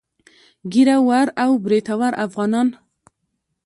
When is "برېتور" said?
1.65-2.11